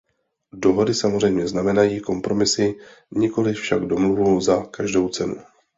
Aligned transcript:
Dohody 0.53 0.93
samozřejmě 0.93 1.47
znamenají 1.47 1.99
kompromisy, 1.99 2.75
nikoli 3.11 3.53
však 3.53 3.85
domluvu 3.85 4.41
za 4.41 4.63
každou 4.65 5.09
cenu. 5.09 5.35